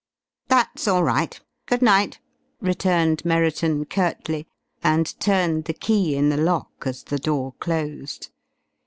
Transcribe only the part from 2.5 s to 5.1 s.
returned Merriton curtly, and